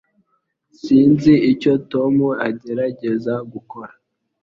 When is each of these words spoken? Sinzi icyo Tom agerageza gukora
Sinzi 0.81 1.33
icyo 1.51 1.73
Tom 1.91 2.15
agerageza 2.47 3.33
gukora 3.51 3.91